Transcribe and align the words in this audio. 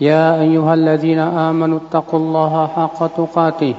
يا 0.00 0.40
أيها 0.40 0.74
الذين 0.74 1.18
آمنوا 1.18 1.78
اتقوا 1.78 2.18
الله 2.18 2.66
حق 2.66 3.06
تقاته 3.06 3.74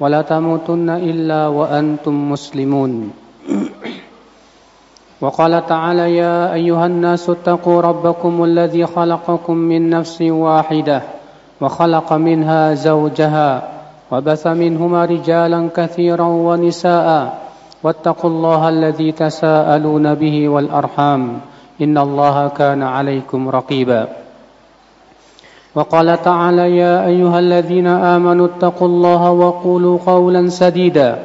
ولا 0.00 0.22
تموتن 0.22 0.90
إلا 0.90 1.46
وأنتم 1.46 2.32
مسلمون. 2.32 3.10
وقال 5.20 5.66
تعالى 5.66 6.16
يا 6.16 6.54
أيها 6.54 6.86
الناس 6.86 7.30
اتقوا 7.30 7.80
ربكم 7.80 8.44
الذي 8.44 8.86
خلقكم 8.86 9.56
من 9.56 9.90
نفس 9.90 10.22
واحدة 10.22 11.02
وخلق 11.60 12.12
منها 12.12 12.74
زوجها 12.74 13.50
وبث 14.10 14.46
منهما 14.46 15.04
رجالا 15.04 15.68
كثيرا 15.76 16.26
ونساء 16.26 17.38
واتقوا 17.82 18.30
الله 18.30 18.68
الذي 18.68 19.12
تساءلون 19.12 20.14
به 20.14 20.48
والأرحام 20.48 21.40
إن 21.82 21.98
الله 21.98 22.48
كان 22.48 22.82
عليكم 22.82 23.48
رقيبا. 23.48 24.27
وقال 25.78 26.22
تعالى 26.22 26.76
يا 26.76 27.06
أيها 27.06 27.38
الذين 27.38 27.86
آمنوا 27.86 28.46
اتقوا 28.46 28.88
الله 28.88 29.30
وقولوا 29.30 29.98
قولا 30.06 30.48
سديدا 30.48 31.18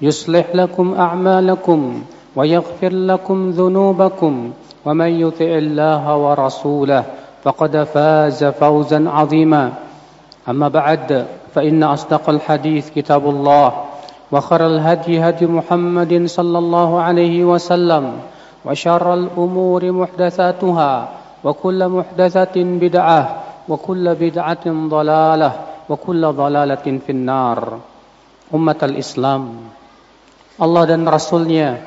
يصلح 0.00 0.46
لكم 0.54 0.94
أعمالكم 0.94 2.02
ويغفر 2.36 2.92
لكم 2.92 3.50
ذنوبكم 3.50 4.50
ومن 4.84 5.10
يطع 5.20 5.44
الله 5.44 6.16
ورسوله 6.16 7.04
فقد 7.44 7.82
فاز 7.82 8.44
فوزا 8.44 9.10
عظيما. 9.10 9.72
أما 10.48 10.68
بعد 10.68 11.26
فإن 11.54 11.82
أصدق 11.82 12.30
الحديث 12.30 12.90
كتاب 12.90 13.28
الله 13.28 13.72
وخر 14.32 14.66
الهدي 14.66 15.20
هدي 15.20 15.46
محمد 15.46 16.26
صلى 16.26 16.58
الله 16.58 17.00
عليه 17.00 17.44
وسلم 17.44 18.12
وشر 18.64 19.14
الأمور 19.14 19.92
محدثاتها 19.92 21.08
وكل 21.44 21.88
محدثة 21.88 22.54
بدعة 22.56 23.45
وكل 23.69 24.05
بدعة 24.15 24.65
ضلالة 24.67 25.51
وكل 25.89 26.21
ضلالة 26.33 26.85
في 27.05 27.11
النار 27.11 27.59
أمة 28.53 28.79
الإسلام 28.83 29.43
Allah 30.61 30.83
dan 30.85 31.01
Rasulnya 31.09 31.81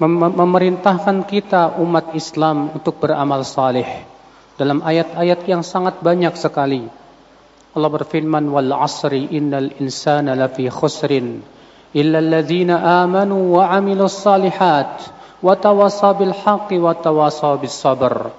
memerintahkan 0.00 1.28
kita 1.28 1.76
umat 1.84 2.16
Islam 2.16 2.72
untuk 2.72 2.96
beramal 2.96 3.44
saleh 3.44 4.08
dalam 4.56 4.80
ayat-ayat 4.80 5.44
yang 5.44 5.60
sangat 5.60 6.00
banyak 6.00 6.32
sekali. 6.32 6.88
Allah 7.76 7.90
berfirman 7.92 8.48
wal 8.48 8.72
asri 8.72 9.28
innal 9.36 9.68
insana 9.84 10.32
lafi 10.32 10.72
khusrin 10.72 11.44
illa 11.92 12.24
alladhina 12.24 13.04
amanu 13.04 13.60
wa 13.60 13.68
amilus 13.68 14.16
salihat 14.16 15.12
wa 15.44 15.52
tawasaw 15.52 16.16
bil 16.16 16.32
haqqi 16.32 16.80
wa 16.80 16.96
tawasaw 16.96 17.60
bis 17.60 17.76
sabr. 17.76 18.32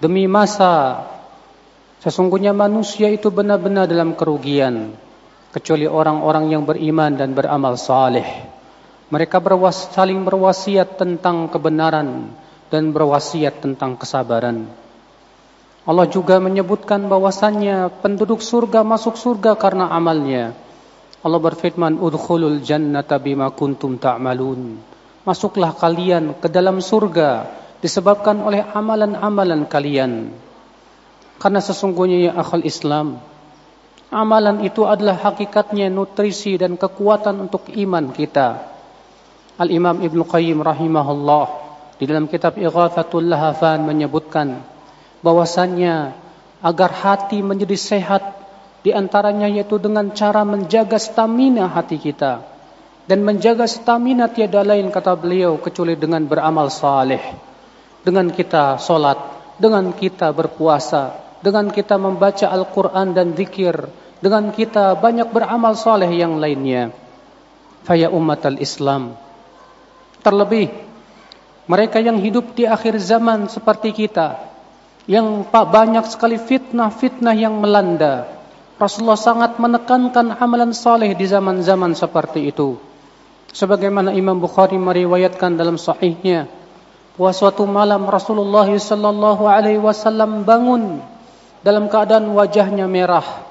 Demi 0.00 0.24
masa 0.24 1.04
sesungguhnya 2.00 2.56
manusia 2.56 3.12
itu 3.12 3.28
benar-benar 3.28 3.84
dalam 3.84 4.16
kerugian 4.16 4.96
kecuali 5.52 5.84
orang-orang 5.84 6.56
yang 6.56 6.64
beriman 6.64 7.20
dan 7.20 7.36
beramal 7.36 7.76
saleh. 7.76 8.24
Mereka 9.12 9.44
berwas, 9.44 9.92
saling 9.92 10.24
berwasiat 10.24 10.96
tentang 10.96 11.52
kebenaran 11.52 12.32
dan 12.72 12.96
berwasiat 12.96 13.60
tentang 13.60 14.00
kesabaran. 14.00 14.72
Allah 15.84 16.06
juga 16.08 16.40
menyebutkan 16.40 17.04
bahwasannya 17.04 17.92
penduduk 18.00 18.40
surga 18.40 18.80
masuk 18.80 19.20
surga 19.20 19.52
karena 19.60 19.92
amalnya. 19.92 20.56
Allah 21.20 21.40
berfirman, 21.44 22.00
"Udkhulul 22.00 22.64
jannata 22.64 23.20
bima 23.20 23.52
kuntum 23.52 24.00
ta'malun." 24.00 24.80
Masuklah 25.28 25.76
kalian 25.76 26.40
ke 26.40 26.48
dalam 26.48 26.80
surga 26.80 27.60
disebabkan 27.80 28.40
oleh 28.44 28.62
amalan-amalan 28.62 29.64
kalian. 29.66 30.32
Karena 31.40 31.60
sesungguhnya 31.64 32.30
ya 32.30 32.32
akhal 32.36 32.64
Islam, 32.68 33.16
amalan 34.12 34.60
itu 34.60 34.84
adalah 34.84 35.16
hakikatnya 35.16 35.88
nutrisi 35.88 36.60
dan 36.60 36.76
kekuatan 36.76 37.48
untuk 37.48 37.72
iman 37.72 38.12
kita. 38.12 38.68
Al-Imam 39.56 40.00
Ibn 40.04 40.20
Qayyim 40.24 40.60
rahimahullah 40.60 41.44
di 42.00 42.04
dalam 42.08 42.28
kitab 42.28 42.56
Ighathatul 42.56 43.28
Lahafan 43.28 43.84
menyebutkan 43.84 44.60
bahwasannya 45.20 46.16
agar 46.64 46.90
hati 46.92 47.44
menjadi 47.44 47.76
sehat 47.76 48.24
di 48.80 48.96
antaranya 48.96 49.48
yaitu 49.48 49.76
dengan 49.76 50.08
cara 50.16 50.44
menjaga 50.44 50.96
stamina 50.96 51.68
hati 51.68 52.00
kita 52.00 52.40
dan 53.04 53.20
menjaga 53.20 53.68
stamina 53.68 54.32
tiada 54.32 54.64
lain 54.64 54.88
kata 54.88 55.12
beliau 55.16 55.60
kecuali 55.60 55.96
dengan 55.96 56.24
beramal 56.24 56.72
saleh 56.72 57.20
dengan 58.06 58.32
kita 58.32 58.80
solat 58.80 59.18
dengan 59.60 59.92
kita 59.92 60.32
berpuasa 60.32 61.16
dengan 61.40 61.68
kita 61.72 61.96
membaca 61.96 62.48
Al-Quran 62.48 63.16
dan 63.16 63.32
zikir 63.36 63.74
dengan 64.20 64.52
kita 64.52 64.96
banyak 64.96 65.32
beramal 65.32 65.72
saleh 65.76 66.08
yang 66.12 66.36
lainnya 66.36 66.92
faya 67.84 68.12
umat 68.12 68.44
al-Islam 68.44 69.16
Terlebih 70.20 70.68
mereka 71.64 71.96
yang 71.96 72.20
hidup 72.20 72.52
di 72.52 72.68
akhir 72.68 73.00
zaman 73.00 73.48
seperti 73.48 73.96
kita 73.96 74.36
yang 75.08 75.48
banyak 75.48 76.04
sekali 76.12 76.36
fitnah-fitnah 76.36 77.32
yang 77.32 77.56
melanda. 77.56 78.28
Rasulullah 78.76 79.16
sangat 79.16 79.56
menekankan 79.56 80.36
amalan 80.36 80.76
saleh 80.76 81.16
di 81.16 81.24
zaman-zaman 81.24 81.96
seperti 81.96 82.52
itu. 82.52 82.76
Sebagaimana 83.50 84.12
Imam 84.12 84.38
Bukhari 84.38 84.76
meriwayatkan 84.76 85.56
dalam 85.56 85.80
sahihnya 85.80 86.46
Wah 87.20 87.36
suatu 87.36 87.68
malam 87.68 88.08
Rasulullah 88.08 88.64
sallallahu 88.64 89.44
alaihi 89.44 89.76
wasallam 89.76 90.48
bangun 90.48 91.04
dalam 91.60 91.92
keadaan 91.92 92.32
wajahnya 92.32 92.88
merah. 92.88 93.44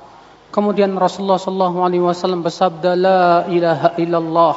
Kemudian 0.50 0.98
Rasulullah 0.98 1.38
sallallahu 1.38 1.78
alaihi 1.86 2.02
wasallam 2.02 2.42
bersabda 2.42 2.98
la 2.98 3.46
ilaha 3.46 3.94
illallah. 4.02 4.56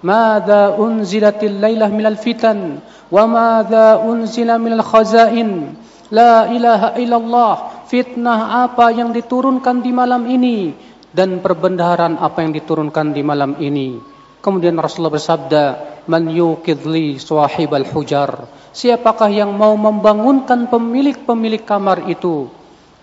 Mada 0.00 0.80
unzilatil 0.80 1.60
lailah 1.60 1.92
minal 1.92 2.16
fitan 2.16 2.80
wa 3.12 3.28
mada 3.28 4.00
unzila 4.00 4.56
minal 4.56 4.80
khazain. 4.80 5.76
La 6.08 6.48
ilaha 6.48 6.96
illallah. 6.96 7.84
Fitnah 7.92 8.64
apa 8.64 8.96
yang 8.96 9.12
diturunkan 9.12 9.84
di 9.84 9.92
malam 9.92 10.24
ini 10.24 10.72
dan 11.12 11.44
perbendaharaan 11.44 12.16
apa 12.16 12.40
yang 12.40 12.56
diturunkan 12.56 13.12
di 13.12 13.20
malam 13.20 13.60
ini? 13.60 14.13
Kemudian 14.44 14.76
Rasulullah 14.76 15.16
bersabda 15.16 15.64
man 16.04 16.28
yuqidli 16.28 17.16
al 17.16 17.88
hujar 17.88 18.44
siapakah 18.76 19.32
yang 19.32 19.56
mau 19.56 19.72
membangunkan 19.72 20.68
pemilik-pemilik 20.68 21.64
kamar 21.64 22.04
itu 22.12 22.52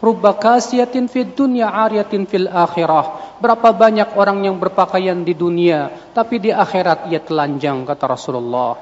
Rubba 0.01 0.33
kasiyatin 0.33 1.05
fid 1.05 1.37
dunya 1.37 1.69
ariyatin 1.69 2.25
fil 2.25 2.49
akhirah. 2.49 3.37
Berapa 3.37 3.69
banyak 3.69 4.17
orang 4.17 4.41
yang 4.41 4.57
berpakaian 4.57 5.21
di 5.21 5.37
dunia, 5.37 5.93
tapi 6.09 6.41
di 6.41 6.49
akhirat 6.49 7.05
ia 7.13 7.21
telanjang, 7.21 7.85
kata 7.85 8.09
Rasulullah. 8.09 8.73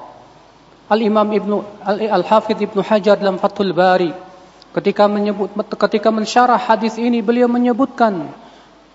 Al-Imam 0.88 1.28
Ibnu 1.28 1.56
Al-Hafidh 1.86 2.64
Ibnu 2.66 2.80
Hajar 2.82 3.20
dalam 3.20 3.36
Fathul 3.36 3.76
Bari 3.76 4.10
ketika 4.74 5.06
menyebut 5.06 5.54
ketika 5.86 6.10
mensyarah 6.10 6.58
hadis 6.58 6.98
ini 6.98 7.22
beliau 7.22 7.46
menyebutkan 7.46 8.26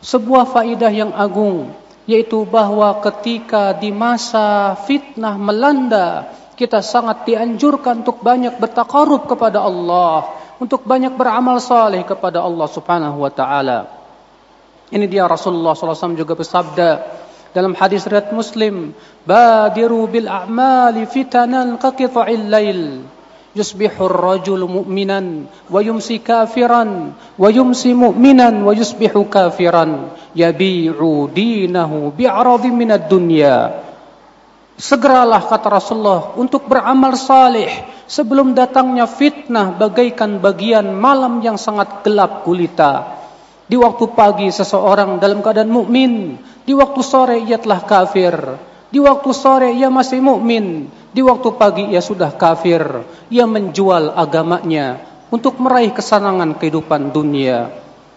sebuah 0.03 0.44
faidah 0.44 0.91
yang 0.91 1.16
agung 1.16 1.72
yaitu 2.05 2.46
bahwa 2.46 3.02
ketika 3.02 3.73
di 3.73 3.90
masa 3.90 4.78
fitnah 4.85 5.37
melanda 5.37 6.29
kita 6.55 6.79
sangat 6.79 7.28
dianjurkan 7.28 8.05
untuk 8.05 8.23
banyak 8.23 8.55
bertakarub 8.61 9.28
kepada 9.28 9.59
Allah 9.59 10.31
untuk 10.61 10.87
banyak 10.87 11.11
beramal 11.13 11.59
saleh 11.59 12.05
kepada 12.07 12.40
Allah 12.40 12.67
Subhanahu 12.72 13.17
wa 13.19 13.31
taala. 13.31 13.91
Ini 14.87 15.05
dia 15.09 15.25
Rasulullah 15.28 15.73
SAW 15.75 16.16
juga 16.16 16.37
bersabda 16.37 16.90
dalam 17.52 17.73
hadis 17.75 18.05
riwayat 18.07 18.31
Muslim, 18.31 18.93
"Badiru 19.25 20.05
bil 20.07 20.29
a'mali 20.29 21.09
fitanan 21.09 21.75
ka 21.81 21.91
qita'il 21.91 22.46
lail." 22.47 22.81
Yusbihu 23.55 24.11
ar-rajul 24.11 24.67
mu'minan 24.67 25.47
wa 25.72 25.79
yumsi 25.79 26.19
kafiran 26.19 27.16
wa 27.40 27.47
yumsi 27.47 27.96
mu'minan 27.96 28.67
wa 28.67 28.75
yusbihu 28.75 29.31
kafiran 29.31 30.11
yabi'u 30.35 31.31
dinahu 31.31 32.11
bi'aradin 32.11 32.75
minad 32.75 33.07
dunya. 33.07 33.79
Segeralah 34.75 35.47
kata 35.47 35.72
Rasulullah 35.72 36.35
untuk 36.35 36.67
beramal 36.67 37.16
saleh 37.16 37.72
sebelum 38.11 38.52
datangnya 38.52 39.07
fitnah 39.07 39.72
bagaikan 39.72 40.43
bagian 40.43 40.91
malam 40.91 41.40
yang 41.40 41.55
sangat 41.55 42.03
gelap 42.03 42.43
gulita. 42.43 43.23
Di 43.72 43.79
waktu 43.79 44.11
pagi 44.11 44.52
seseorang 44.52 45.17
dalam 45.17 45.40
keadaan 45.40 45.72
mukmin, 45.72 46.35
di 46.67 46.75
waktu 46.75 47.02
sore 47.02 47.40
ia 47.40 47.55
telah 47.55 47.81
kafir. 47.87 48.35
Di 48.91 48.99
waktu 48.99 49.31
sore 49.31 49.72
ia 49.73 49.87
masih 49.87 50.19
mukmin, 50.19 50.91
di 51.16 51.23
waktu 51.23 51.50
pagi 51.56 51.84
ia 51.96 52.03
sudah 52.03 52.35
kafir. 52.35 52.84
Ia 53.32 53.47
menjual 53.47 54.12
agamanya 54.20 55.00
untuk 55.32 55.56
meraih 55.64 55.96
kesenangan 55.96 56.59
kehidupan 56.59 57.16
dunia. 57.16 57.72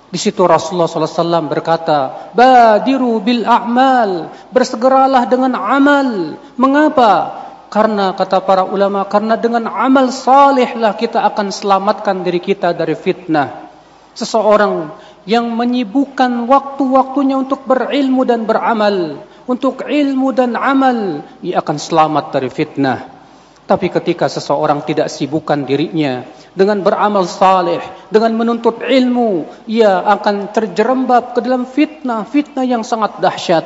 Di 0.08 0.18
situ 0.18 0.42
Rasulullah 0.42 0.88
SAW 0.88 1.46
berkata, 1.46 2.32
Badiru 2.34 3.22
bil 3.22 3.46
a'mal, 3.46 4.34
bersegeralah 4.50 5.30
dengan 5.30 5.54
amal. 5.54 6.34
Mengapa? 6.58 7.12
Karena 7.68 8.16
kata 8.16 8.40
para 8.42 8.64
ulama, 8.64 9.04
karena 9.04 9.36
dengan 9.36 9.68
amal 9.68 10.08
salihlah 10.08 10.96
kita 10.96 11.22
akan 11.28 11.52
selamatkan 11.52 12.24
diri 12.24 12.40
kita 12.40 12.72
dari 12.72 12.96
fitnah. 12.96 13.68
Seseorang 14.16 14.88
yang 15.28 15.52
menyibukkan 15.52 16.48
waktu-waktunya 16.48 17.36
untuk 17.36 17.68
berilmu 17.68 18.24
dan 18.24 18.48
beramal, 18.48 19.20
untuk 19.48 19.80
ilmu 19.80 20.36
dan 20.36 20.60
amal, 20.60 21.24
ia 21.40 21.64
akan 21.64 21.76
selamat 21.80 22.24
dari 22.36 22.52
fitnah. 22.52 23.00
Tapi 23.64 23.88
ketika 23.88 24.28
seseorang 24.28 24.84
tidak 24.84 25.08
sibukkan 25.08 25.64
dirinya 25.64 26.24
dengan 26.52 26.84
beramal 26.84 27.24
saleh, 27.24 27.80
dengan 28.12 28.36
menuntut 28.36 28.84
ilmu, 28.84 29.48
ia 29.64 30.04
akan 30.04 30.52
terjerembab 30.52 31.32
ke 31.32 31.40
dalam 31.40 31.64
fitnah, 31.64 32.28
fitnah 32.28 32.64
yang 32.64 32.84
sangat 32.84 33.20
dahsyat. 33.24 33.64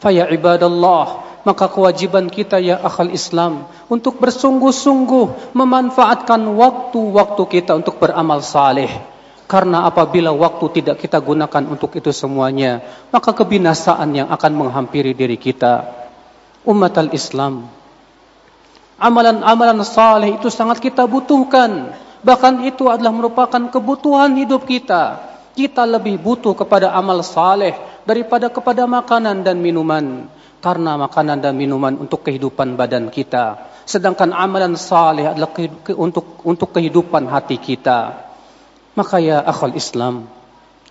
Faya 0.00 0.32
ibadallah, 0.32 1.32
maka 1.44 1.68
kewajiban 1.68 2.32
kita 2.32 2.56
ya 2.56 2.80
akal 2.80 3.12
Islam 3.12 3.68
untuk 3.92 4.16
bersungguh-sungguh 4.16 5.52
memanfaatkan 5.52 6.40
waktu-waktu 6.40 7.42
kita 7.52 7.76
untuk 7.76 8.00
beramal 8.00 8.40
saleh. 8.40 9.11
Karena 9.52 9.84
apabila 9.84 10.32
waktu 10.32 10.80
tidak 10.80 11.04
kita 11.04 11.20
gunakan 11.20 11.68
untuk 11.68 11.92
itu 11.92 12.08
semuanya, 12.08 12.80
maka 13.12 13.36
kebinasaan 13.36 14.08
yang 14.16 14.28
akan 14.32 14.52
menghampiri 14.56 15.12
diri 15.12 15.36
kita. 15.36 15.92
Umat 16.64 16.96
al-Islam, 16.96 17.68
Amalan-amalan 19.02 19.82
saleh 19.82 20.38
itu 20.38 20.46
sangat 20.46 20.78
kita 20.78 21.10
butuhkan. 21.10 21.90
Bahkan 22.22 22.62
itu 22.70 22.86
adalah 22.86 23.10
merupakan 23.10 23.58
kebutuhan 23.66 24.38
hidup 24.38 24.62
kita. 24.62 25.18
Kita 25.58 25.82
lebih 25.82 26.22
butuh 26.22 26.54
kepada 26.54 26.94
amal 26.94 27.18
saleh 27.26 27.74
daripada 28.06 28.46
kepada 28.46 28.86
makanan 28.86 29.42
dan 29.42 29.58
minuman. 29.58 30.30
Karena 30.62 30.94
makanan 30.94 31.42
dan 31.42 31.58
minuman 31.58 31.98
untuk 31.98 32.22
kehidupan 32.22 32.78
badan 32.78 33.10
kita. 33.10 33.74
Sedangkan 33.82 34.30
amalan 34.30 34.78
saleh 34.78 35.34
adalah 35.34 35.50
untuk 35.98 36.38
untuk 36.46 36.70
kehidupan 36.70 37.26
hati 37.26 37.58
kita. 37.58 38.31
Maka 38.92 39.16
ya 39.20 39.40
akhal 39.40 39.72
Islam, 39.72 40.28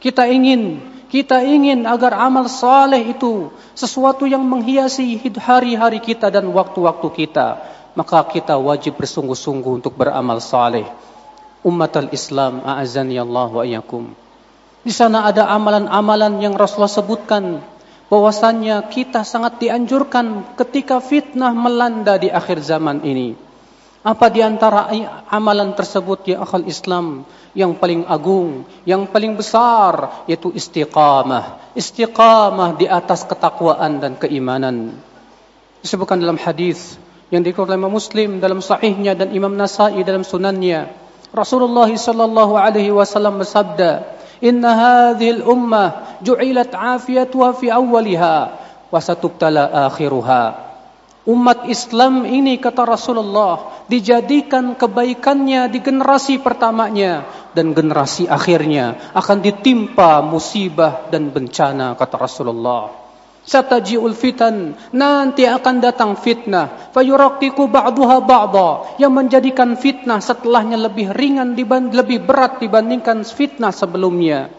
kita 0.01 0.25
ingin 0.25 0.81
kita 1.11 1.43
ingin 1.43 1.85
agar 1.85 2.15
amal 2.17 2.47
saleh 2.47 3.13
itu 3.13 3.51
sesuatu 3.75 4.25
yang 4.25 4.41
menghiasi 4.41 5.19
hari-hari 5.37 5.99
kita 5.99 6.31
dan 6.31 6.47
waktu-waktu 6.49 7.07
kita 7.13 7.61
maka 7.95 8.23
kita 8.23 8.55
wajib 8.55 8.95
bersungguh-sungguh 8.99 9.83
untuk 9.83 9.93
beramal 9.95 10.39
saleh. 10.39 10.87
Umat 11.61 11.93
al-Islam, 11.93 12.65
a'azani 12.65 13.21
Allah 13.21 13.49
wa 13.51 13.63
iyyakum. 13.67 14.09
Di 14.81 14.89
sana 14.89 15.29
ada 15.29 15.45
amalan-amalan 15.45 16.41
yang 16.41 16.57
Rasulullah 16.57 16.89
sebutkan 16.89 17.61
bahwasannya 18.09 18.81
kita 18.89 19.21
sangat 19.21 19.61
dianjurkan 19.61 20.57
ketika 20.57 20.97
fitnah 20.97 21.53
melanda 21.53 22.17
di 22.17 22.33
akhir 22.33 22.65
zaman 22.65 23.05
ini. 23.05 23.37
Apa 24.01 24.33
di 24.33 24.41
antara 24.41 24.89
amalan 25.29 25.77
tersebut 25.77 26.25
ya 26.25 26.41
akal 26.41 26.65
Islam 26.65 27.21
yang 27.53 27.77
paling 27.77 28.01
agung, 28.09 28.65
yang 28.81 29.05
paling 29.05 29.37
besar 29.37 30.25
yaitu 30.25 30.49
istiqamah. 30.49 31.73
Istiqamah 31.77 32.81
di 32.81 32.89
atas 32.89 33.21
ketakwaan 33.29 34.01
dan 34.01 34.17
keimanan. 34.17 34.97
Disebutkan 35.85 36.17
dalam 36.17 36.41
hadis 36.41 36.97
yang 37.29 37.45
dikeluarkan 37.45 37.77
oleh 37.77 37.93
Muslim 37.93 38.29
dalam 38.41 38.57
sahihnya 38.57 39.13
dan 39.13 39.37
Imam 39.37 39.53
Nasai 39.53 40.01
dalam 40.01 40.25
sunannya. 40.25 40.89
Rasulullah 41.29 41.87
sallallahu 41.87 42.57
alaihi 42.57 42.89
wasallam 42.89 43.37
bersabda, 43.37 44.17
"Inna 44.41 44.71
hadhihi 44.73 45.45
al-ummah 45.45 46.17
ju'ilat 46.25 46.73
'afiyatuha 46.73 47.53
fi 47.53 47.69
awwaliha 47.69 48.35
wa 48.89 48.97
satubtala 48.97 49.93
akhiruha." 49.93 50.70
Umat 51.21 51.69
Islam 51.69 52.25
ini 52.25 52.57
kata 52.57 52.81
Rasulullah 52.81 53.85
dijadikan 53.85 54.73
kebaikannya 54.73 55.69
di 55.69 55.77
generasi 55.77 56.41
pertamanya 56.41 57.29
dan 57.53 57.77
generasi 57.77 58.25
akhirnya 58.25 59.13
akan 59.13 59.37
ditimpa 59.37 60.25
musibah 60.25 61.05
dan 61.13 61.29
bencana 61.29 61.93
kata 61.93 62.17
Rasulullah. 62.17 62.89
Sataji'ul 63.41 64.17
fitan 64.17 64.73
nanti 64.93 65.49
akan 65.49 65.81
datang 65.81 66.17
fitnah 66.17 66.93
fayuraqiqu 66.93 67.69
ba'daha 67.69 68.17
ba'dha 68.21 68.69
yang 69.01 69.13
menjadikan 69.13 69.77
fitnah 69.77 70.21
setelahnya 70.21 70.77
lebih 70.77 71.13
ringan 71.13 71.57
dibanding 71.57 72.01
lebih 72.01 72.21
berat 72.21 72.61
dibandingkan 72.61 73.25
fitnah 73.25 73.73
sebelumnya 73.73 74.49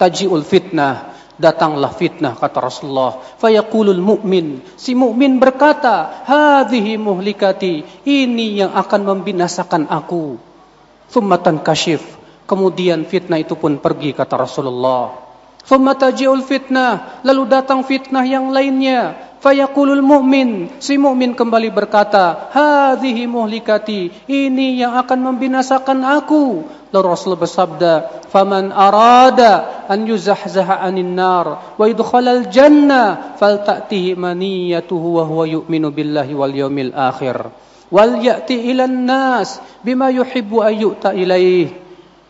taji'ul 0.00 0.44
fitnah 0.48 1.11
datanglah 1.42 1.90
fitnah 1.90 2.38
kata 2.38 2.62
Rasulullah. 2.62 3.18
Fayaqulul 3.42 3.98
mu'min. 3.98 4.62
Si 4.78 4.94
mukmin 4.94 5.42
berkata 5.42 6.22
hadhihi 6.22 6.94
muhlikati 7.02 8.06
ini 8.06 8.62
yang 8.62 8.70
akan 8.78 9.02
membinasakan 9.02 9.90
aku. 9.90 10.38
Thumma 11.10 11.42
kashif 11.42 12.22
kemudian 12.46 13.08
fitnah 13.08 13.40
itu 13.40 13.56
pun 13.56 13.78
pergi 13.78 14.12
kata 14.12 14.36
Rasulullah 14.36 15.21
Thumma 15.62 15.94
fitnah, 16.42 17.22
lalu 17.22 17.42
datang 17.46 17.86
fitnah 17.86 18.26
yang 18.26 18.50
lainnya. 18.50 19.32
Fayaqulul 19.42 20.06
mu'min, 20.06 20.78
si 20.78 20.94
mu'min 20.94 21.34
kembali 21.34 21.74
berkata, 21.74 22.54
"Hadhihi 22.54 23.26
muhlikati, 23.26 24.30
ini 24.30 24.78
yang 24.78 24.94
akan 24.94 25.18
membinasakan 25.34 26.06
aku." 26.06 26.62
Lalu 26.94 27.06
Rasul 27.10 27.34
bersabda, 27.34 28.22
"Faman 28.30 28.70
arada 28.70 29.82
an 29.90 30.06
yuzahzaha 30.06 30.86
'anil 30.86 31.10
nar 31.10 31.74
wa 31.74 31.84
yudkhalal 31.90 32.54
jannah, 32.54 33.34
falta'tihi 33.34 34.14
maniyatuhu 34.14 35.18
wa 35.18 35.26
huwa 35.26 35.44
yu'minu 35.50 35.90
billahi 35.90 36.38
wal 36.38 36.54
yawmil 36.54 36.94
akhir." 36.94 37.50
Wal 37.90 38.22
ya'ti 38.22 38.70
ilan 38.70 39.10
nas 39.10 39.58
bima 39.82 40.06
yuhibbu 40.14 40.62
an 40.62 40.74
yu'ta 40.74 41.10
ilaih. 41.18 41.74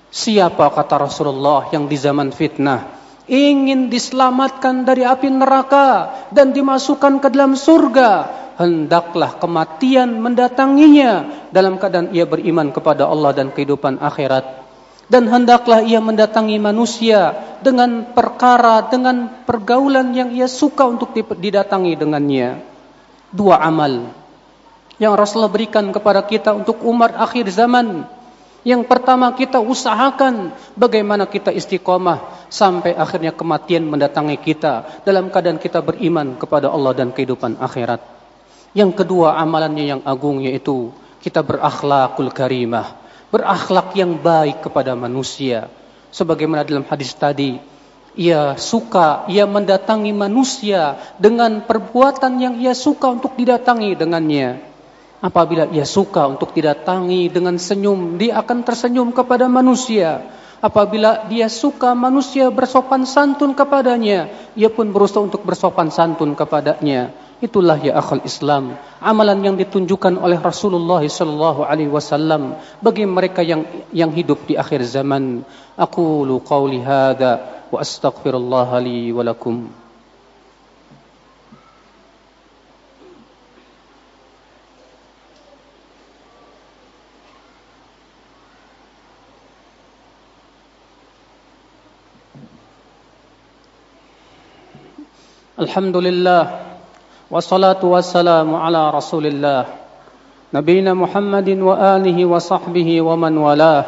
Siapa 0.08 0.64
kata 0.72 0.96
Rasulullah 0.96 1.68
yang 1.76 1.84
di 1.84 1.96
zaman 2.00 2.32
fitnah 2.32 3.01
ingin 3.32 3.88
diselamatkan 3.88 4.84
dari 4.84 5.08
api 5.08 5.32
neraka 5.32 6.12
dan 6.36 6.52
dimasukkan 6.52 7.24
ke 7.24 7.32
dalam 7.32 7.56
surga, 7.56 8.28
hendaklah 8.60 9.40
kematian 9.40 10.20
mendatanginya 10.20 11.48
dalam 11.48 11.80
keadaan 11.80 12.12
ia 12.12 12.28
beriman 12.28 12.68
kepada 12.68 13.08
Allah 13.08 13.32
dan 13.32 13.48
kehidupan 13.48 13.96
akhirat. 14.04 14.60
Dan 15.08 15.28
hendaklah 15.28 15.80
ia 15.84 16.00
mendatangi 16.00 16.60
manusia 16.60 17.36
dengan 17.60 18.12
perkara, 18.12 18.88
dengan 18.88 19.44
pergaulan 19.48 20.12
yang 20.12 20.32
ia 20.32 20.48
suka 20.48 20.88
untuk 20.88 21.12
didatangi 21.16 21.96
dengannya. 21.96 22.60
Dua 23.32 23.60
amal 23.60 24.12
yang 25.00 25.16
Rasulullah 25.16 25.50
berikan 25.50 25.88
kepada 25.90 26.22
kita 26.22 26.52
untuk 26.52 26.84
umat 26.84 27.16
akhir 27.16 27.48
zaman 27.48 28.04
yang 28.62 28.86
pertama 28.86 29.34
kita 29.34 29.58
usahakan 29.58 30.54
bagaimana 30.78 31.26
kita 31.26 31.50
istiqomah 31.50 32.46
sampai 32.46 32.94
akhirnya 32.94 33.34
kematian 33.34 33.82
mendatangi 33.90 34.38
kita 34.38 35.02
dalam 35.02 35.34
keadaan 35.34 35.58
kita 35.58 35.82
beriman 35.82 36.38
kepada 36.38 36.70
Allah 36.70 36.94
dan 36.94 37.10
kehidupan 37.10 37.58
akhirat. 37.58 37.98
Yang 38.72 39.02
kedua 39.02 39.34
amalannya 39.36 39.84
yang 39.98 40.02
agung 40.06 40.46
yaitu 40.46 40.94
kita 41.18 41.42
berakhlakul 41.42 42.30
karimah, 42.30 42.94
berakhlak 43.34 43.98
yang 43.98 44.14
baik 44.16 44.62
kepada 44.62 44.94
manusia. 44.94 45.66
Sebagaimana 46.14 46.62
dalam 46.62 46.86
hadis 46.86 47.12
tadi, 47.18 47.56
ia 48.14 48.54
suka, 48.60 49.24
ia 49.26 49.48
mendatangi 49.48 50.12
manusia 50.12 51.00
dengan 51.16 51.64
perbuatan 51.64 52.32
yang 52.38 52.54
ia 52.60 52.76
suka 52.76 53.08
untuk 53.08 53.34
didatangi 53.34 53.96
dengannya. 53.96 54.71
Apabila 55.22 55.70
ia 55.70 55.86
suka 55.86 56.26
untuk 56.26 56.50
didatangi 56.50 57.30
dengan 57.30 57.54
senyum, 57.54 58.18
dia 58.18 58.42
akan 58.42 58.66
tersenyum 58.66 59.14
kepada 59.14 59.46
manusia. 59.46 60.18
Apabila 60.58 61.30
dia 61.30 61.46
suka 61.46 61.94
manusia 61.94 62.50
bersopan 62.50 63.06
santun 63.06 63.54
kepadanya, 63.54 64.26
ia 64.58 64.66
pun 64.66 64.90
berusaha 64.90 65.22
untuk 65.22 65.46
bersopan 65.46 65.94
santun 65.94 66.34
kepadanya. 66.34 67.14
Itulah 67.42 67.78
ya 67.78 67.98
akhul 67.98 68.22
Islam, 68.22 68.78
amalan 69.02 69.42
yang 69.42 69.56
ditunjukkan 69.58 70.14
oleh 70.18 70.38
Rasulullah 70.38 71.02
sallallahu 71.02 71.66
alaihi 71.66 71.90
wasallam 71.90 72.54
bagi 72.78 73.02
mereka 73.02 73.42
yang 73.42 73.66
yang 73.90 74.14
hidup 74.14 74.46
di 74.46 74.54
akhir 74.54 74.86
zaman. 74.86 75.42
Aku 75.74 76.22
lu 76.22 76.38
qauli 76.42 76.78
hadza 76.78 77.66
wa 77.70 77.82
astaghfirullah 77.82 78.70
li 78.78 79.10
wa 79.10 79.26
lakum. 79.26 79.81
الحمد 95.62 95.96
لله 95.96 96.42
والصلاة 97.30 97.82
والسلام 97.82 98.48
على 98.50 98.82
رسول 98.90 99.24
الله 99.30 99.62
نبينا 100.50 100.92
محمد 100.94 101.48
وآله 101.68 102.18
وصحبه 102.26 102.88
ومن 103.08 103.34
والاه 103.38 103.84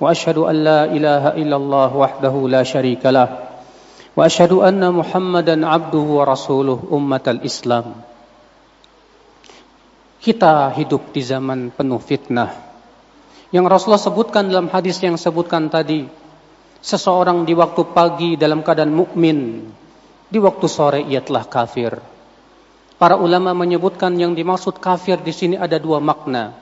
وأشهد 0.00 0.38
أن 0.38 0.56
لا 0.68 0.80
إله 0.84 1.24
إلا 1.40 1.56
الله 1.56 1.90
وحده 1.96 2.34
لا 2.54 2.62
شريك 2.62 3.02
له 3.08 3.28
وأشهد 4.16 4.52
أن 4.52 4.82
محمدا 4.84 5.56
عبده 5.66 6.06
ورسوله 6.18 6.78
أمة 6.92 7.24
الإسلام 7.28 7.88
Kita 10.24 10.72
hidup 10.72 11.12
di 11.12 11.20
zaman 11.20 11.68
penuh 11.68 12.00
fitnah. 12.00 12.48
Yang 13.52 13.64
Rasulullah 13.68 14.00
sebutkan 14.08 14.48
dalam 14.48 14.72
hadis 14.72 14.96
yang 15.04 15.20
sebutkan 15.20 15.68
tadi, 15.68 16.08
seseorang 16.80 17.44
di 17.44 17.52
waktu 17.52 17.84
pagi 17.92 18.32
dalam 18.40 18.64
keadaan 18.64 18.88
mukmin, 18.88 19.68
di 20.34 20.42
waktu 20.42 20.66
sore 20.66 21.06
ia 21.06 21.22
telah 21.22 21.46
kafir. 21.46 21.94
Para 22.98 23.14
ulama 23.14 23.54
menyebutkan 23.54 24.10
yang 24.18 24.34
dimaksud 24.34 24.82
kafir 24.82 25.22
di 25.22 25.30
sini 25.30 25.54
ada 25.54 25.78
dua 25.78 26.02
makna. 26.02 26.58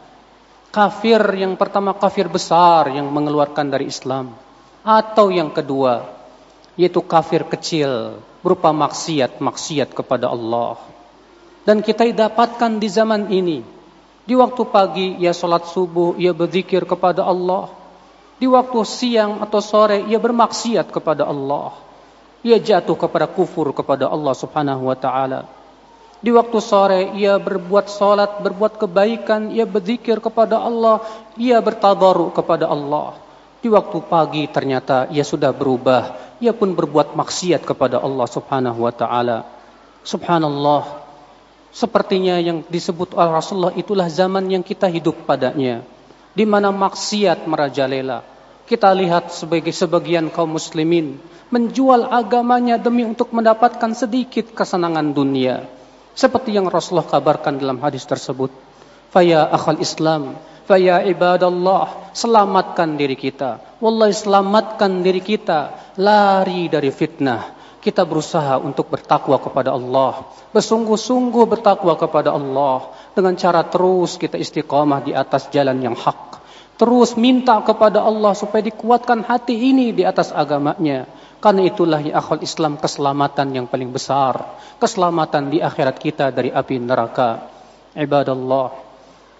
Kafir 0.68 1.24
yang 1.40 1.56
pertama 1.56 1.96
kafir 1.96 2.28
besar 2.28 2.92
yang 2.92 3.08
mengeluarkan 3.08 3.72
dari 3.72 3.88
Islam, 3.88 4.36
atau 4.84 5.32
yang 5.32 5.48
kedua 5.48 6.20
yaitu 6.76 7.04
kafir 7.04 7.44
kecil 7.48 8.16
berupa 8.40 8.72
maksiat 8.72 9.40
maksiat 9.40 9.92
kepada 9.96 10.28
Allah. 10.28 10.76
Dan 11.64 11.80
kita 11.80 12.04
dapatkan 12.04 12.76
di 12.76 12.88
zaman 12.92 13.32
ini. 13.32 13.60
Di 14.22 14.34
waktu 14.38 14.62
pagi 14.68 15.08
ia 15.18 15.32
sholat 15.32 15.68
subuh, 15.68 16.14
ia 16.20 16.32
berzikir 16.36 16.84
kepada 16.84 17.24
Allah. 17.24 17.72
Di 18.36 18.48
waktu 18.48 18.78
siang 18.84 19.40
atau 19.40 19.60
sore 19.62 20.02
ia 20.08 20.18
bermaksiat 20.18 20.90
kepada 20.90 21.28
Allah. 21.28 21.91
Ia 22.42 22.58
jatuh 22.58 22.98
kepada 22.98 23.30
kufur 23.30 23.70
kepada 23.70 24.10
Allah 24.10 24.34
subhanahu 24.34 24.90
wa 24.90 24.98
ta'ala. 24.98 25.46
Di 26.22 26.30
waktu 26.30 26.58
sore 26.62 27.00
ia 27.18 27.34
berbuat 27.38 27.86
sholat, 27.90 28.42
berbuat 28.42 28.78
kebaikan, 28.78 29.50
ia 29.50 29.66
berzikir 29.66 30.22
kepada 30.22 30.58
Allah, 30.58 31.02
ia 31.34 31.58
bertabaru 31.58 32.30
kepada 32.30 32.70
Allah. 32.70 33.18
Di 33.62 33.70
waktu 33.70 33.98
pagi 34.06 34.46
ternyata 34.50 35.10
ia 35.10 35.22
sudah 35.22 35.50
berubah, 35.54 36.34
ia 36.42 36.50
pun 36.54 36.74
berbuat 36.74 37.14
maksiat 37.14 37.62
kepada 37.62 38.02
Allah 38.02 38.26
subhanahu 38.26 38.86
wa 38.86 38.94
ta'ala. 38.94 39.46
Subhanallah, 40.02 41.02
Sepertinya 41.72 42.36
yang 42.36 42.60
disebut 42.68 43.16
oleh 43.16 43.32
Rasulullah 43.32 43.72
itulah 43.72 44.04
zaman 44.12 44.44
yang 44.52 44.60
kita 44.60 44.92
hidup 44.92 45.24
padanya. 45.24 45.80
Di 46.36 46.44
mana 46.44 46.68
maksiat 46.68 47.48
merajalela. 47.48 48.20
Kita 48.68 48.92
lihat 48.92 49.32
sebagai 49.32 49.72
sebagian 49.72 50.28
kaum 50.28 50.52
muslimin 50.52 51.16
menjual 51.52 52.08
agamanya 52.08 52.80
demi 52.80 53.04
untuk 53.04 53.30
mendapatkan 53.36 53.92
sedikit 53.92 54.56
kesenangan 54.56 55.12
dunia. 55.12 55.68
Seperti 56.16 56.56
yang 56.56 56.66
Rasulullah 56.72 57.06
kabarkan 57.06 57.60
dalam 57.60 57.76
hadis 57.84 58.08
tersebut. 58.08 58.48
Faya 59.12 59.44
akhal 59.52 59.78
Islam, 59.84 60.40
faya 60.64 61.04
ibadallah, 61.04 62.10
selamatkan 62.16 62.96
diri 62.96 63.14
kita. 63.14 63.60
Wallahi 63.78 64.16
selamatkan 64.16 65.04
diri 65.04 65.20
kita, 65.20 65.92
lari 66.00 66.72
dari 66.72 66.88
fitnah 66.88 67.62
kita 67.82 68.06
berusaha 68.06 68.62
untuk 68.62 68.94
bertakwa 68.94 69.42
kepada 69.42 69.74
Allah, 69.74 70.22
bersungguh-sungguh 70.54 71.44
bertakwa 71.50 71.98
kepada 71.98 72.30
Allah 72.30 72.94
dengan 73.10 73.34
cara 73.34 73.66
terus 73.66 74.14
kita 74.14 74.38
istiqamah 74.38 75.02
di 75.02 75.10
atas 75.10 75.50
jalan 75.50 75.82
yang 75.82 75.98
hak. 75.98 76.41
Terus 76.82 77.14
minta 77.14 77.62
kepada 77.62 78.02
Allah 78.02 78.34
supaya 78.34 78.58
dikuatkan 78.58 79.22
hati 79.22 79.54
ini 79.54 79.94
di 79.94 80.02
atas 80.02 80.34
agamanya. 80.34 81.06
Karena 81.38 81.62
itulah 81.62 82.02
ya 82.02 82.18
akhwal 82.18 82.42
Islam 82.42 82.74
keselamatan 82.74 83.54
yang 83.54 83.70
paling 83.70 83.94
besar. 83.94 84.58
Keselamatan 84.82 85.46
di 85.54 85.62
akhirat 85.62 86.02
kita 86.02 86.34
dari 86.34 86.50
api 86.50 86.82
neraka. 86.82 87.46
Ibadallah. 87.94 88.66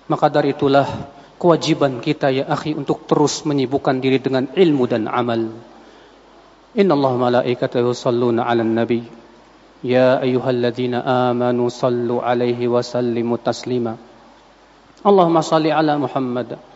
Maka 0.06 0.26
dari 0.30 0.54
itulah 0.54 0.87
kewajiban 1.34 1.99
kita 1.99 2.30
ya 2.30 2.46
akhi 2.46 2.78
untuk 2.78 3.11
terus 3.11 3.42
menyibukkan 3.42 3.99
diri 3.99 4.22
dengan 4.22 4.46
ilmu 4.54 4.87
dan 4.87 5.11
amal. 5.11 5.42
Inna 6.78 6.94
Allah 6.94 7.12
malaikatahu 7.26 7.90
salluna 7.90 8.46
ala 8.46 8.62
nabi. 8.62 9.02
Ya 9.82 10.22
ayyuhalladzina 10.22 11.02
amanu 11.34 11.66
sallu 11.75 12.22
alaihi 12.22 12.70
wa 12.70 12.87
sallimu 12.87 13.34
taslima. 13.42 13.99
Allahumma 15.02 15.42
salli 15.42 15.75
ala 15.75 15.99
Muhammad. 15.99 16.70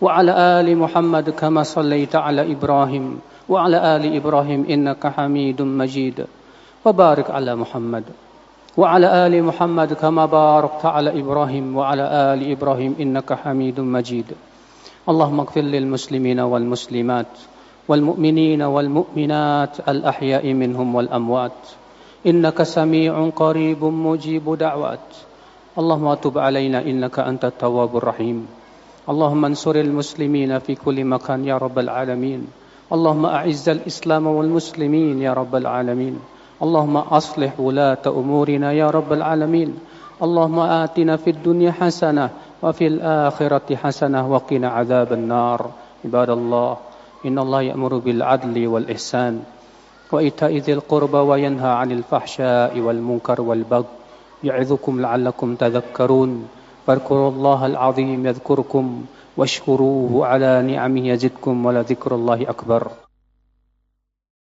وعلى 0.00 0.60
آل 0.60 0.76
محمد 0.78 1.30
كما 1.30 1.62
صليت 1.62 2.16
على 2.16 2.52
إبراهيم 2.52 3.18
وعلى 3.48 3.96
آل 3.96 4.16
إبراهيم 4.16 4.66
إنك 4.70 5.06
حميد 5.06 5.62
مجيد 5.62 6.26
وبارك 6.84 7.30
على 7.30 7.54
محمد 7.56 8.04
وعلى 8.76 9.26
آل 9.26 9.44
محمد 9.44 9.92
كما 9.92 10.26
باركت 10.26 10.86
على 10.86 11.20
إبراهيم 11.20 11.76
وعلى 11.76 12.02
آل 12.02 12.50
إبراهيم 12.50 12.96
إنك 13.00 13.32
حميد 13.32 13.80
مجيد. 13.80 14.24
اللهم 15.08 15.40
اغفر 15.40 15.60
للمسلمين 15.60 16.40
والمسلمات 16.40 17.32
والمؤمنين 17.88 18.62
والمؤمنات 18.62 19.88
الأحياء 19.88 20.52
منهم 20.52 20.94
والأموات. 20.94 21.60
إنك 22.26 22.62
سميع 22.62 23.30
قريب 23.36 23.84
مجيب 23.84 24.54
دعوات. 24.54 25.08
اللهم 25.78 26.14
تب 26.14 26.38
علينا 26.38 26.82
إنك 26.82 27.18
أنت 27.18 27.44
التواب 27.44 27.96
الرحيم. 27.96 28.46
اللهم 29.08 29.44
انصر 29.44 29.76
المسلمين 29.76 30.58
في 30.58 30.74
كل 30.74 31.04
مكان 31.04 31.44
يا 31.44 31.56
رب 31.56 31.78
العالمين. 31.78 32.46
اللهم 32.92 33.26
أعز 33.26 33.68
الإسلام 33.68 34.26
والمسلمين 34.26 35.22
يا 35.22 35.32
رب 35.32 35.56
العالمين. 35.56 36.20
اللهم 36.62 36.96
أصلح 36.96 37.60
ولاة 37.60 38.04
أمورنا 38.06 38.72
يا 38.72 38.90
رب 38.90 39.12
العالمين. 39.12 39.70
اللهم 40.22 40.58
آتنا 40.58 41.16
في 41.16 41.30
الدنيا 41.30 41.72
حسنة 41.72 42.30
وفي 42.62 42.86
الآخرة 42.86 43.76
حسنة 43.76 44.32
وقنا 44.32 44.68
عذاب 44.68 45.12
النار. 45.12 45.70
عباد 46.04 46.30
الله 46.30 46.76
إن 47.26 47.38
الله 47.38 47.62
يأمر 47.62 47.98
بالعدل 47.98 48.66
والإحسان 48.66 49.40
وإيتاء 50.12 50.56
ذي 50.56 50.72
القربى 50.72 51.18
وينهى 51.18 51.70
عن 51.70 51.92
الفحشاء 51.92 52.80
والمنكر 52.80 53.40
والبغي. 53.40 53.84
يعظكم 54.44 55.00
لعلكم 55.00 55.54
تذكرون. 55.54 56.57
فاذكروا 56.88 57.30
الله 57.30 57.66
العظيم 57.66 58.26
يذكركم 58.26 59.04
واشكروه 59.36 60.26
على 60.26 60.62
نعمه 60.62 61.08
يزدكم 61.08 61.66
ولذكر 61.66 62.14
الله 62.14 62.48
أكبر. 62.48 62.82